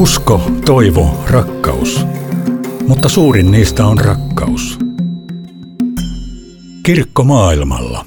Usko, 0.00 0.50
toivo, 0.66 1.24
rakkaus. 1.30 2.06
Mutta 2.88 3.08
suurin 3.08 3.50
niistä 3.50 3.86
on 3.86 3.98
rakkaus. 3.98 4.78
Kirkko 6.82 7.24
maailmalla. 7.24 8.04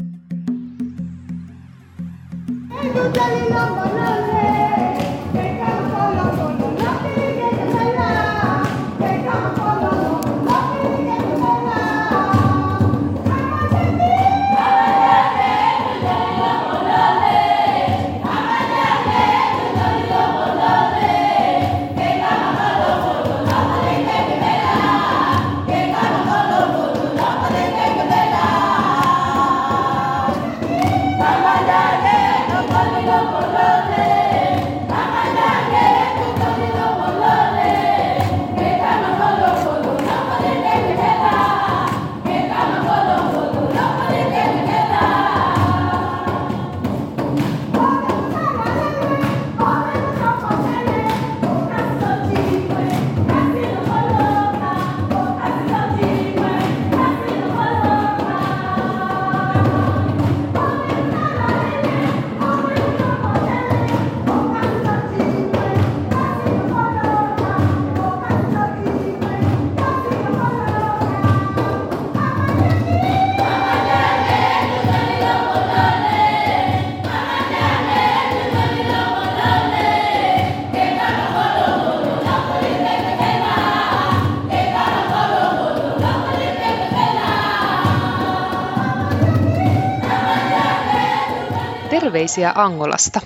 Terveisiä 92.24 92.52
Angolasta. 92.56 93.20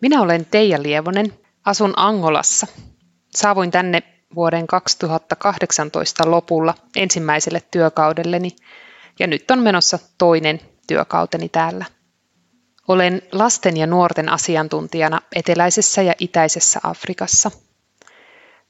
Minä 0.00 0.22
olen 0.22 0.46
Teija 0.46 0.82
Lievonen, 0.82 1.32
asun 1.64 1.92
Angolassa. 1.96 2.66
Saavuin 3.36 3.70
tänne 3.70 4.02
vuoden 4.34 4.66
2018 4.66 6.30
lopulla 6.30 6.74
ensimmäiselle 6.96 7.62
työkaudelleni 7.70 8.56
ja 9.18 9.26
nyt 9.26 9.50
on 9.50 9.58
menossa 9.58 9.98
toinen 10.18 10.60
työkauteni 10.86 11.48
täällä. 11.48 11.84
Olen 12.88 13.22
lasten 13.32 13.76
ja 13.76 13.86
nuorten 13.86 14.28
asiantuntijana 14.28 15.20
eteläisessä 15.32 16.02
ja 16.02 16.14
itäisessä 16.18 16.80
Afrikassa. 16.82 17.50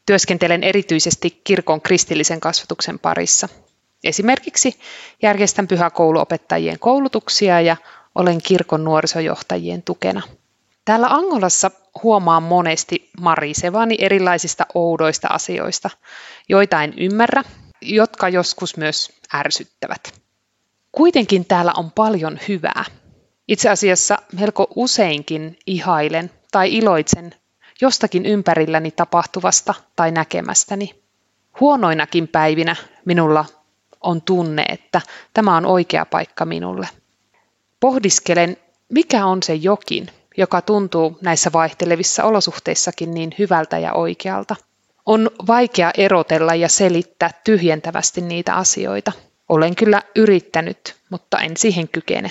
Työskentelen 0.07 0.63
erityisesti 0.63 1.41
kirkon 1.45 1.81
kristillisen 1.81 2.41
kasvatuksen 2.41 2.99
parissa. 2.99 3.49
Esimerkiksi 4.05 4.79
järjestän 5.23 5.69
pyhäkouluopettajien 5.69 6.79
koulutuksia 6.79 7.61
ja 7.61 7.77
olen 8.17 8.43
kirkon 8.43 8.85
nuorisojohtajien 8.85 9.83
tukena. 9.83 10.23
Täällä 10.85 11.07
Angolassa 11.07 11.71
huomaan 12.03 12.43
monesti 12.43 13.11
marisevani 13.21 13.97
erilaisista 13.99 14.67
oudoista 14.75 15.29
asioista, 15.29 15.91
joita 16.49 16.83
en 16.83 16.95
ymmärrä, 16.99 17.43
jotka 17.83 18.29
joskus 18.29 18.77
myös 18.77 19.13
ärsyttävät. 19.35 20.21
Kuitenkin 20.93 21.45
täällä 21.45 21.73
on 21.77 21.91
paljon 21.91 22.39
hyvää. 22.49 22.85
Itse 23.49 23.69
asiassa 23.71 24.19
melko 24.41 24.67
useinkin 24.77 25.59
ihailen 25.67 26.31
tai 26.53 26.75
iloitsen 26.75 27.35
jostakin 27.81 28.27
ympärilläni 28.27 28.91
tapahtuvasta 28.91 29.75
tai 29.97 30.11
näkemästäni. 30.11 31.03
Huonoinakin 31.61 32.29
päivinä 32.29 32.77
minulla 33.05 33.45
on 34.01 34.23
tunne, 34.23 34.65
että 34.69 35.01
tämä 35.35 35.57
on 35.57 35.67
oikea 35.67 36.07
paikka 36.07 36.45
minulle– 36.45 36.89
Pohdiskelen, 37.87 38.57
mikä 38.89 39.27
on 39.27 39.43
se 39.43 39.55
jokin, 39.55 40.07
joka 40.37 40.61
tuntuu 40.63 41.19
näissä 41.23 41.51
vaihtelevissa 41.53 42.25
olosuhteissakin 42.25 43.15
niin 43.15 43.35
hyvältä 43.39 43.79
ja 43.79 43.93
oikealta. 43.93 44.57
On 45.07 45.31
vaikea 45.47 45.91
erotella 45.99 46.55
ja 46.55 46.69
selittää 46.69 47.31
tyhjentävästi 47.45 48.21
niitä 48.21 48.55
asioita. 48.55 49.13
Olen 49.49 49.77
kyllä 49.77 50.03
yrittänyt, 50.17 50.97
mutta 51.11 51.39
en 51.39 51.57
siihen 51.57 51.89
kykene. 51.89 52.31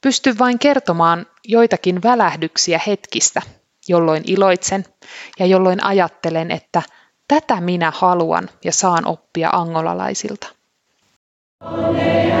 Pystyn 0.00 0.38
vain 0.38 0.58
kertomaan 0.58 1.26
joitakin 1.44 2.02
välähdyksiä 2.02 2.80
hetkistä, 2.86 3.42
jolloin 3.88 4.22
iloitsen 4.26 4.84
ja 5.38 5.46
jolloin 5.46 5.84
ajattelen, 5.84 6.50
että 6.50 6.82
tätä 7.28 7.60
minä 7.60 7.92
haluan 7.94 8.50
ja 8.64 8.72
saan 8.72 9.06
oppia 9.06 9.50
angolalaisilta. 9.52 10.46
Onnea, 11.60 12.39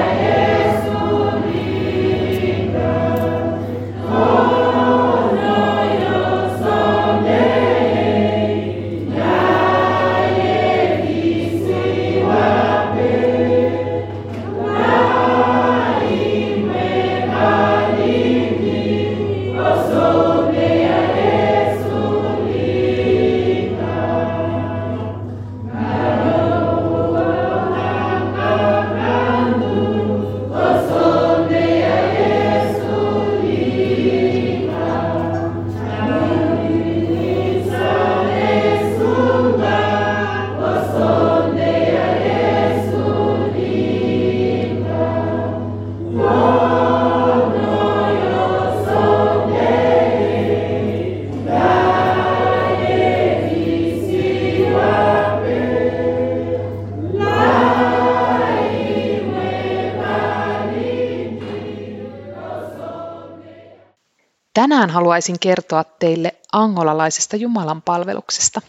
haluaisin 65.20 65.38
kertoa 65.40 65.84
teille 65.84 66.34
angolalaisesta 66.52 67.36
Jumalan 67.36 67.82
palveluksesta. 67.82 68.60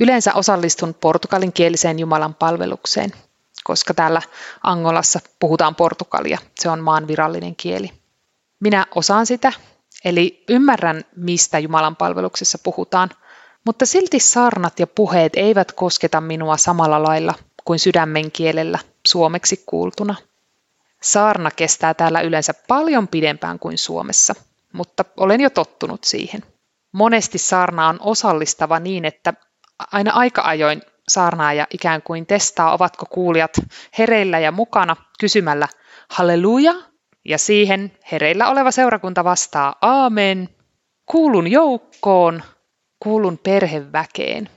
Yleensä 0.00 0.34
osallistun 0.34 0.94
portugalinkieliseen 0.94 1.98
Jumalan 1.98 2.34
palvelukseen, 2.34 3.12
koska 3.64 3.94
täällä 3.94 4.22
Angolassa 4.62 5.20
puhutaan 5.38 5.74
portugalia. 5.74 6.38
Se 6.58 6.70
on 6.70 6.80
maan 6.80 7.08
virallinen 7.08 7.56
kieli. 7.56 7.92
Minä 8.60 8.86
osaan 8.94 9.26
sitä, 9.26 9.52
eli 10.04 10.44
ymmärrän, 10.48 11.04
mistä 11.16 11.58
Jumalan 11.58 11.96
palveluksessa 11.96 12.58
puhutaan, 12.58 13.10
mutta 13.64 13.86
silti 13.86 14.20
saarnat 14.20 14.80
ja 14.80 14.86
puheet 14.86 15.32
eivät 15.36 15.72
kosketa 15.72 16.20
minua 16.20 16.56
samalla 16.56 17.02
lailla 17.02 17.34
kuin 17.64 17.78
sydämen 17.78 18.32
kielellä 18.32 18.78
suomeksi 19.06 19.62
kuultuna. 19.66 20.14
Saarna 21.02 21.50
kestää 21.50 21.94
täällä 21.94 22.20
yleensä 22.20 22.54
paljon 22.68 23.08
pidempään 23.08 23.58
kuin 23.58 23.78
Suomessa– 23.78 24.34
mutta 24.72 25.04
olen 25.16 25.40
jo 25.40 25.50
tottunut 25.50 26.04
siihen. 26.04 26.40
Monesti 26.92 27.38
saarna 27.38 27.88
on 27.88 27.96
osallistava 28.00 28.80
niin, 28.80 29.04
että 29.04 29.34
aina 29.92 30.12
aika 30.12 30.42
ajoin 30.42 30.82
saarnaaja 31.08 31.66
ikään 31.70 32.02
kuin 32.02 32.26
testaa, 32.26 32.74
ovatko 32.74 33.06
kuulijat 33.06 33.52
hereillä 33.98 34.38
ja 34.38 34.52
mukana 34.52 34.96
kysymällä 35.20 35.68
halleluja, 36.10 36.74
ja 37.24 37.38
siihen 37.38 37.92
hereillä 38.12 38.48
oleva 38.48 38.70
seurakunta 38.70 39.24
vastaa 39.24 39.74
aamen, 39.82 40.48
kuulun 41.06 41.50
joukkoon, 41.50 42.42
Kuulun 43.02 43.38
perheväkeen. 43.38 44.48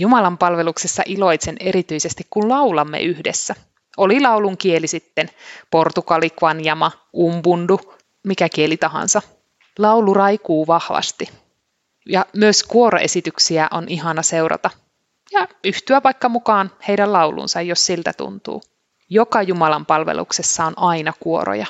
Jumalan 0.00 0.38
palveluksessa 0.38 1.02
iloitsen 1.06 1.56
erityisesti, 1.60 2.26
kun 2.30 2.48
laulamme 2.48 3.00
yhdessä. 3.02 3.54
Oli 3.96 4.20
laulun 4.20 4.56
kieli 4.56 4.86
sitten 4.86 5.30
portugali, 5.70 6.30
kvanjama, 6.30 6.90
umbundu, 7.16 7.80
mikä 8.24 8.48
kieli 8.48 8.76
tahansa. 8.76 9.22
Laulu 9.78 10.14
raikuu 10.14 10.66
vahvasti. 10.66 11.28
Ja 12.06 12.26
myös 12.36 12.62
kuoroesityksiä 12.62 13.68
on 13.70 13.88
ihana 13.88 14.22
seurata. 14.22 14.70
Ja 15.32 15.48
yhtyä 15.64 16.00
vaikka 16.04 16.28
mukaan 16.28 16.70
heidän 16.88 17.12
laulunsa, 17.12 17.60
jos 17.60 17.86
siltä 17.86 18.12
tuntuu. 18.12 18.62
Joka 19.10 19.42
Jumalan 19.42 19.86
palveluksessa 19.86 20.64
on 20.64 20.72
aina 20.76 21.12
kuoroja. 21.20 21.66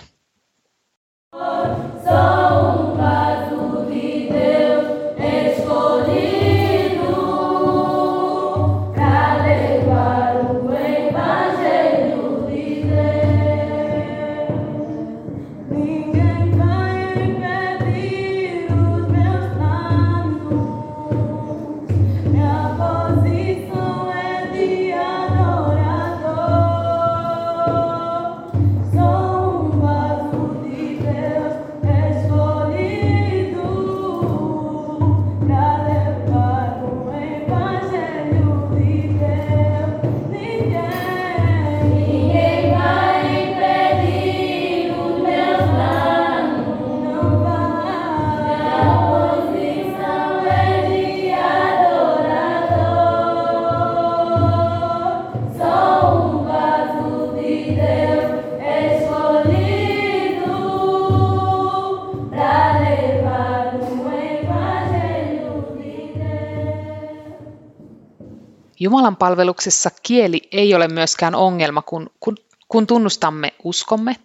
Jumalan 68.85 69.17
palveluksessa 69.17 69.91
kieli 70.03 70.41
ei 70.53 70.75
ole 70.75 70.89
myöskään 70.89 71.35
ongelma, 71.35 71.83
kun, 71.83 72.11
kun, 72.21 72.37
kun 72.69 72.87
tunnustamme 72.87 73.53
uskomme 73.65 74.17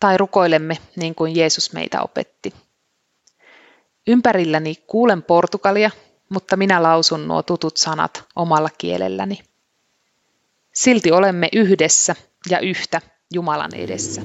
tai 0.00 0.18
rukoilemme 0.18 0.78
niin 0.96 1.14
kuin 1.14 1.36
Jeesus 1.36 1.72
meitä 1.72 2.02
opetti. 2.02 2.52
Ympärilläni 4.06 4.74
kuulen 4.86 5.22
portugalia, 5.22 5.90
mutta 6.28 6.56
minä 6.56 6.82
lausun 6.82 7.28
nuo 7.28 7.42
tutut 7.42 7.76
sanat 7.76 8.24
omalla 8.36 8.70
kielelläni. 8.78 9.38
Silti 10.74 11.12
olemme 11.12 11.48
yhdessä 11.52 12.14
ja 12.50 12.58
yhtä 12.58 13.00
Jumalan 13.34 13.74
edessä. 13.74 14.22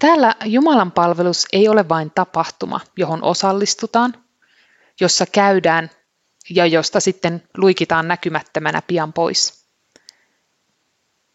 Täällä 0.00 0.34
Jumalan 0.44 0.92
palvelus 0.92 1.46
ei 1.52 1.68
ole 1.68 1.88
vain 1.88 2.10
tapahtuma, 2.14 2.80
johon 2.96 3.24
osallistutaan, 3.24 4.14
jossa 5.00 5.26
käydään 5.26 5.90
ja 6.50 6.66
josta 6.66 7.00
sitten 7.00 7.42
luikitaan 7.56 8.08
näkymättömänä 8.08 8.82
pian 8.86 9.12
pois. 9.12 9.66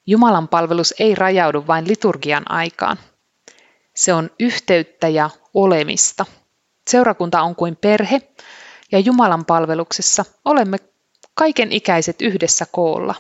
Jumalan 0.08 0.48
palvelus 0.48 0.94
ei 1.00 1.16
rajaudu 1.16 1.64
vain 1.68 1.88
liturgian 1.88 2.52
aikaan. 2.52 2.98
Se 3.96 4.14
on 4.14 4.30
yhteyttä 4.40 5.08
ja 5.08 5.30
olemista. 5.54 6.26
Seurakunta 6.90 7.42
on 7.42 7.56
kuin 7.56 7.76
perhe, 7.76 8.22
ja 8.92 9.00
Jumalan 9.00 9.46
palveluksessa 9.46 10.26
olemme 10.46 10.78
kaiken 11.34 11.72
ikäiset 11.72 12.22
yhdessä 12.22 12.66
koolla. 12.72 13.16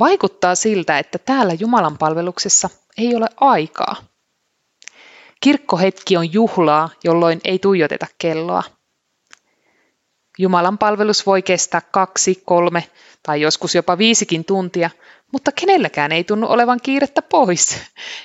Vaikuttaa 0.00 0.54
siltä, 0.54 0.98
että 0.98 1.18
täällä 1.18 1.52
Jumalan 1.52 1.98
palveluksessa 1.98 2.70
ei 2.98 3.14
ole 3.14 3.26
aikaa. 3.36 3.96
Kirkkohetki 5.40 6.16
on 6.16 6.32
juhlaa, 6.32 6.90
jolloin 7.04 7.40
ei 7.44 7.58
tuijoteta 7.58 8.06
kelloa. 8.18 8.62
Jumalan 10.38 10.78
palvelus 10.78 11.26
voi 11.26 11.42
kestää 11.42 11.80
kaksi, 11.80 12.42
kolme 12.44 12.88
tai 13.22 13.40
joskus 13.40 13.74
jopa 13.74 13.98
viisikin 13.98 14.44
tuntia, 14.44 14.90
mutta 15.34 15.52
kenelläkään 15.52 16.12
ei 16.12 16.24
tunnu 16.24 16.46
olevan 16.50 16.80
kiirettä 16.82 17.22
pois. 17.22 17.80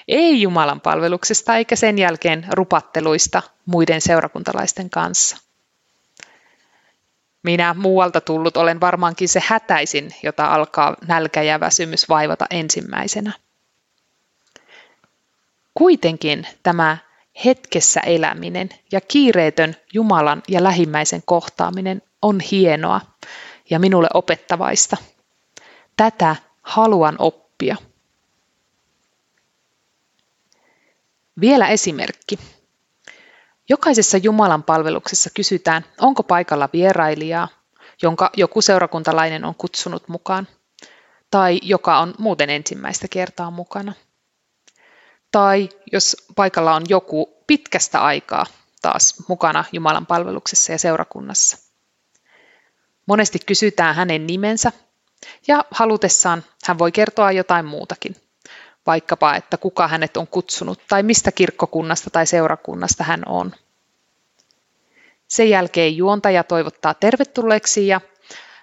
Ei 0.07 0.41
Jumalan 0.41 0.81
palveluksesta 0.81 1.56
eikä 1.56 1.75
sen 1.75 1.97
jälkeen 1.97 2.47
rupatteluista 2.51 3.41
muiden 3.65 4.01
seurakuntalaisten 4.01 4.89
kanssa. 4.89 5.38
Minä 7.44 7.73
muualta 7.73 8.21
tullut 8.21 8.57
olen 8.57 8.81
varmaankin 8.81 9.29
se 9.29 9.44
hätäisin, 9.45 10.11
jota 10.23 10.45
alkaa 10.45 10.95
nälkä 11.07 11.41
ja 11.41 11.59
väsymys 11.59 12.09
vaivata 12.09 12.45
ensimmäisenä. 12.50 13.31
Kuitenkin 15.73 16.47
tämä 16.63 16.97
hetkessä 17.45 18.00
eläminen 18.00 18.69
ja 18.91 19.01
kiireetön 19.01 19.75
Jumalan 19.94 20.44
ja 20.47 20.63
lähimmäisen 20.63 21.21
kohtaaminen 21.25 22.01
on 22.22 22.39
hienoa 22.39 23.01
ja 23.69 23.79
minulle 23.79 24.07
opettavaista. 24.13 24.98
Tätä 25.98 26.36
haluan 26.69 27.15
oppia. 27.19 27.75
Vielä 31.41 31.67
esimerkki. 31.67 32.39
Jokaisessa 33.69 34.17
Jumalan 34.17 34.63
palveluksessa 34.63 35.29
kysytään, 35.33 35.85
onko 36.01 36.23
paikalla 36.23 36.69
vierailijaa, 36.73 37.47
jonka 38.01 38.29
joku 38.38 38.61
seurakuntalainen 38.61 39.45
on 39.45 39.55
kutsunut 39.55 40.07
mukaan, 40.07 40.47
tai 41.31 41.59
joka 41.63 41.99
on 41.99 42.13
muuten 42.17 42.49
ensimmäistä 42.49 43.07
kertaa 43.07 43.51
mukana. 43.51 43.93
Tai 45.31 45.69
jos 45.91 46.17
paikalla 46.35 46.75
on 46.75 46.83
joku 46.89 47.43
pitkästä 47.47 48.01
aikaa 48.01 48.45
taas 48.81 49.15
mukana 49.27 49.65
Jumalan 49.71 50.05
palveluksessa 50.05 50.71
ja 50.71 50.77
seurakunnassa. 50.77 51.57
Monesti 53.05 53.39
kysytään 53.45 53.95
hänen 53.95 54.27
nimensä 54.27 54.71
ja 55.48 55.65
halutessaan 55.72 56.43
hän 56.65 56.79
voi 56.79 56.91
kertoa 56.91 57.31
jotain 57.31 57.65
muutakin, 57.65 58.15
vaikkapa, 58.88 59.36
että 59.36 59.58
kuka 59.58 59.88
hänet 59.88 60.17
on 60.17 60.27
kutsunut 60.27 60.79
tai 60.89 61.03
mistä 61.03 61.31
kirkkokunnasta 61.31 62.10
tai 62.10 62.25
seurakunnasta 62.25 63.03
hän 63.03 63.24
on. 63.25 63.51
Sen 65.27 65.50
jälkeen 65.50 65.98
juontaja 65.98 66.43
toivottaa 66.43 66.93
tervetulleeksi 66.93 67.88
ja 67.88 68.01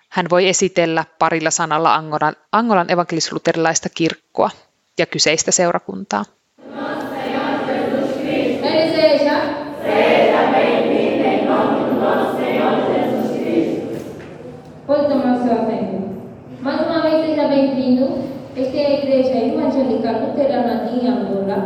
hän 0.09 0.26
voi 0.30 0.49
esitellä 0.49 1.04
parilla 1.18 1.50
sanalla 1.50 1.95
Angolan, 1.95 2.37
Angolan 2.52 2.90
evankelis-luterilaista 2.90 3.88
kirkkoa 3.88 4.50
ja 4.99 5.06
kyseistä 5.06 5.50
seurakuntaa. 5.50 6.25
Esta 18.56 18.76
é 18.78 18.86
a 18.86 18.98
Igreja 18.98 19.36
Evangélica 19.52 20.12
Luterana 20.12 20.88
de 20.88 21.06
Angola, 21.06 21.58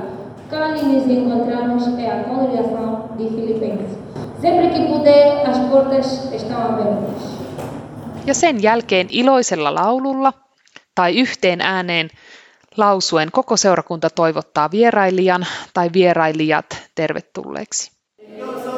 onde 0.53 0.83
nos 0.87 1.07
encontramos 1.07 1.87
é 1.99 2.11
a 2.11 2.25
congregação 2.25 3.11
de 3.17 3.29
Filipenses. 3.29 3.97
Sempre 4.43 4.71
que 4.71 4.89
puder, 4.89 5.47
as 5.47 5.59
portas 5.71 6.35
estão 6.35 6.61
abertas. 6.61 7.23
Ja 8.27 8.35
sen 8.35 8.63
jälkeen 8.63 9.07
iloisella 9.11 9.75
laululla 9.75 10.33
tai 10.95 11.15
yhteen 11.15 11.61
ääneen 11.61 12.11
lausuen 12.77 13.29
koko 13.33 13.57
seurakunta 13.57 14.11
toivottaa 14.11 14.71
vierailijan 14.71 15.47
tai 15.75 15.91
vierailijat 15.93 16.67
tervetulleeksi. 16.95 17.93
Jos 18.39 18.70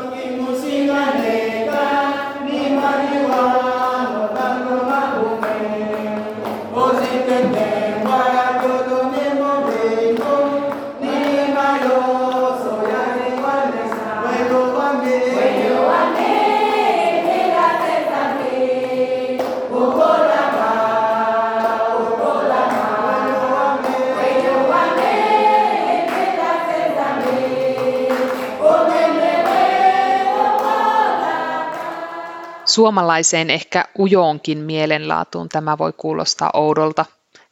Suomalaiseen 32.64 33.50
ehkä 33.50 33.84
ujoonkin 33.98 34.58
mielenlaatuun 34.58 35.48
tämä 35.48 35.78
voi 35.78 35.92
kuulostaa 35.92 36.50
oudolta 36.54 37.04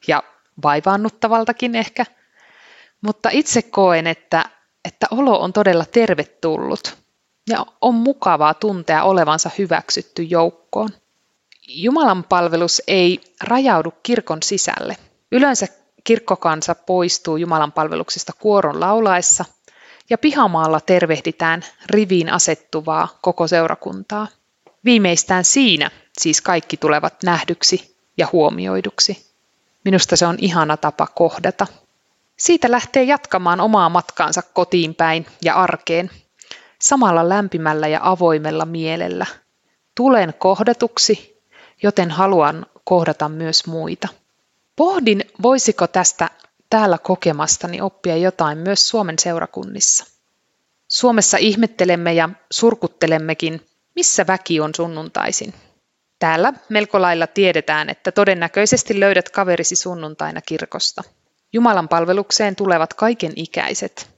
ja 0.07 0.23
vaivaannuttavaltakin 0.63 1.75
ehkä, 1.75 2.05
mutta 3.01 3.29
itse 3.31 3.61
koen, 3.61 4.07
että, 4.07 4.45
että 4.85 5.07
olo 5.11 5.39
on 5.39 5.53
todella 5.53 5.85
tervetullut 5.85 6.97
ja 7.49 7.65
on 7.81 7.95
mukavaa 7.95 8.53
tuntea 8.53 9.03
olevansa 9.03 9.49
hyväksytty 9.57 10.23
joukkoon. 10.23 10.89
Jumalan 11.67 12.23
palvelus 12.23 12.81
ei 12.87 13.21
rajaudu 13.43 13.93
kirkon 14.03 14.43
sisälle. 14.43 14.97
Yleensä 15.31 15.67
kirkkokansa 16.03 16.75
poistuu 16.75 17.37
Jumalan 17.37 17.71
palveluksesta 17.71 18.33
kuoron 18.39 18.79
laulaessa 18.79 19.45
ja 20.09 20.17
pihamaalla 20.17 20.79
tervehditään 20.79 21.65
riviin 21.85 22.33
asettuvaa 22.33 23.07
koko 23.21 23.47
seurakuntaa. 23.47 24.27
Viimeistään 24.85 25.43
siinä 25.43 25.91
siis 26.19 26.41
kaikki 26.41 26.77
tulevat 26.77 27.23
nähdyksi 27.23 27.97
ja 28.17 28.27
huomioiduksi. 28.31 29.31
Minusta 29.85 30.15
se 30.15 30.25
on 30.25 30.35
ihana 30.39 30.77
tapa 30.77 31.07
kohdata. 31.07 31.67
Siitä 32.37 32.71
lähtee 32.71 33.03
jatkamaan 33.03 33.61
omaa 33.61 33.89
matkaansa 33.89 34.41
kotiin 34.41 34.95
päin 34.95 35.25
ja 35.41 35.55
arkeen, 35.55 36.11
samalla 36.81 37.29
lämpimällä 37.29 37.87
ja 37.87 37.99
avoimella 38.03 38.65
mielellä. 38.65 39.25
Tulen 39.95 40.33
kohdatuksi, 40.37 41.41
joten 41.83 42.11
haluan 42.11 42.65
kohdata 42.83 43.29
myös 43.29 43.67
muita. 43.67 44.07
Pohdin, 44.75 45.25
voisiko 45.41 45.87
tästä 45.87 46.29
täällä 46.69 46.97
kokemastani 46.97 47.81
oppia 47.81 48.17
jotain 48.17 48.57
myös 48.57 48.89
Suomen 48.89 49.19
seurakunnissa. 49.19 50.05
Suomessa 50.87 51.37
ihmettelemme 51.37 52.13
ja 52.13 52.29
surkuttelemmekin, 52.51 53.65
missä 54.01 54.27
väki 54.27 54.59
on 54.59 54.75
sunnuntaisin. 54.75 55.53
Täällä 56.19 56.53
melko 56.69 57.01
lailla 57.01 57.27
tiedetään, 57.27 57.89
että 57.89 58.11
todennäköisesti 58.11 58.99
löydät 58.99 59.29
kaverisi 59.29 59.75
sunnuntaina 59.75 60.41
kirkosta. 60.41 61.03
Jumalan 61.53 61.87
palvelukseen 61.87 62.55
tulevat 62.55 62.93
kaiken 62.93 63.33
ikäiset. 63.35 64.09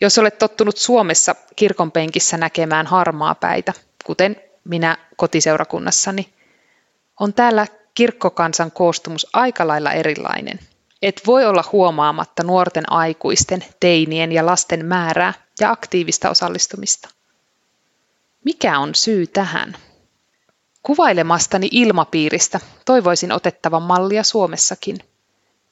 Jos 0.00 0.18
olet 0.18 0.38
tottunut 0.38 0.76
Suomessa 0.76 1.34
kirkon 1.56 1.92
penkissä 1.92 2.36
näkemään 2.36 2.86
harmaa 2.86 3.34
päitä, 3.34 3.72
kuten 4.04 4.36
minä 4.64 4.98
kotiseurakunnassani, 5.16 6.32
on 7.20 7.34
täällä 7.34 7.66
kirkkokansan 7.94 8.70
koostumus 8.70 9.26
aika 9.32 9.66
lailla 9.66 9.92
erilainen. 9.92 10.58
Et 11.02 11.22
voi 11.26 11.44
olla 11.44 11.64
huomaamatta 11.72 12.42
nuorten 12.42 12.92
aikuisten, 12.92 13.64
teinien 13.80 14.32
ja 14.32 14.46
lasten 14.46 14.86
määrää 14.86 15.34
ja 15.60 15.70
aktiivista 15.70 16.30
osallistumista. 16.30 17.21
Mikä 18.44 18.78
on 18.78 18.94
syy 18.94 19.26
tähän? 19.26 19.76
Kuvailemastani 20.82 21.68
ilmapiiristä 21.70 22.60
toivoisin 22.84 23.32
otettavan 23.32 23.82
mallia 23.82 24.22
Suomessakin. 24.22 24.98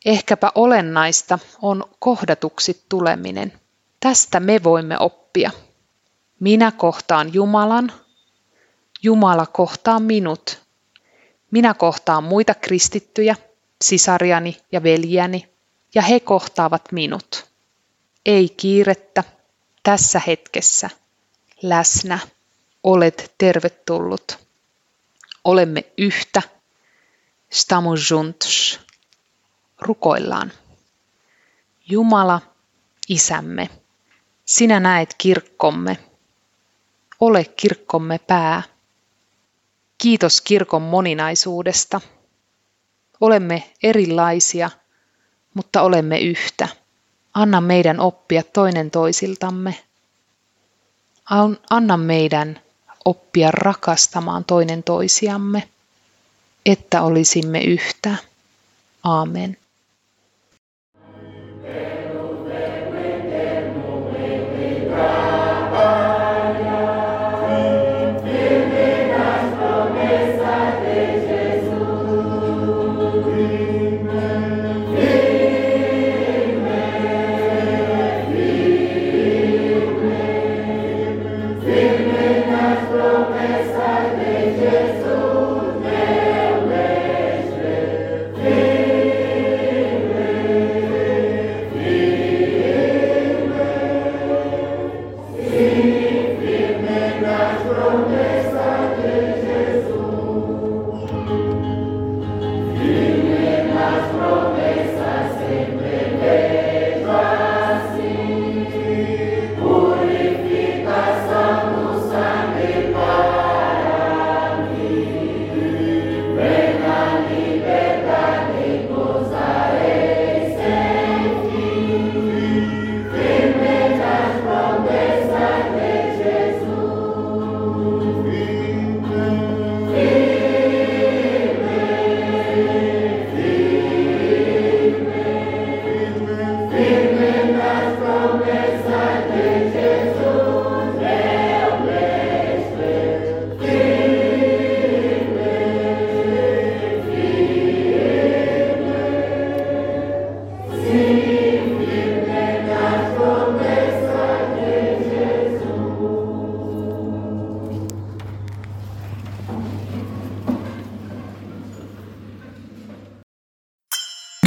Ehkäpä 0.04 0.52
olennaista 0.54 1.38
on 1.62 1.84
kohdatuksi 1.98 2.84
tuleminen. 2.88 3.52
Tästä 4.00 4.40
me 4.40 4.62
voimme 4.62 4.98
oppia. 4.98 5.50
Minä 6.40 6.72
kohtaan 6.72 7.34
Jumalan, 7.34 7.92
Jumala 9.02 9.46
kohtaa 9.46 10.00
minut. 10.00 10.62
Minä 11.50 11.74
kohtaan 11.74 12.24
muita 12.24 12.54
kristittyjä, 12.54 13.36
sisariani 13.82 14.56
ja 14.72 14.82
veljiäni, 14.82 15.48
ja 15.94 16.02
he 16.02 16.20
kohtaavat 16.20 16.92
minut. 16.92 17.46
Ei 18.26 18.48
kiirettä, 18.48 19.24
tässä 19.82 20.20
hetkessä, 20.26 20.90
läsnä, 21.62 22.18
olet 22.82 23.34
tervetullut. 23.38 24.38
Olemme 25.44 25.84
yhtä, 25.99 26.42
stamos 27.50 28.10
juntos. 28.10 28.80
Rukoillaan. 29.80 30.52
Jumala, 31.88 32.40
Isämme, 33.08 33.68
sinä 34.44 34.80
näet 34.80 35.14
kirkkomme. 35.18 35.99
Ole 37.20 37.44
kirkkomme 37.44 38.18
pää. 38.18 38.62
Kiitos 39.99 40.40
kirkon 40.40 40.82
moninaisuudesta. 40.82 42.00
Olemme 43.20 43.72
erilaisia, 43.82 44.70
mutta 45.54 45.82
olemme 45.82 46.20
yhtä. 46.20 46.68
Anna 47.34 47.60
meidän 47.60 48.00
oppia 48.00 48.42
toinen 48.42 48.90
toisiltamme. 48.90 49.78
Anna 51.70 51.96
meidän 51.96 52.60
oppia 53.04 53.50
rakastamaan 53.50 54.45
toinen 54.45 54.83
toisiamme, 54.83 55.69
että 56.66 57.02
olisimme 57.02 57.61
yhtä. 57.61 58.16
Aamen. 59.04 59.57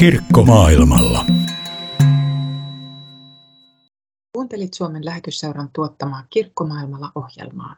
Kirkko 0.04 0.46
maailmalla. 0.46 1.26
Kuuntelit 4.36 4.74
Suomen 4.74 5.06
lähetysseuran 5.06 5.70
tuottamaa 5.74 6.24
Kirkkomaailmalla 6.30 7.12
ohjelmaa. 7.16 7.76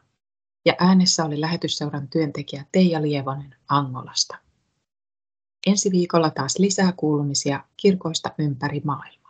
Ja 0.64 0.74
äänessä 0.78 1.24
oli 1.24 1.40
lähetysseuran 1.40 2.08
työntekijä 2.08 2.64
Teija 2.72 3.02
Lievonen 3.02 3.54
Angolasta. 3.68 4.38
Ensi 5.66 5.90
viikolla 5.90 6.30
taas 6.30 6.58
lisää 6.58 6.92
kuulumisia 6.96 7.64
kirkoista 7.76 8.30
ympäri 8.38 8.80
maailmaa. 8.84 9.25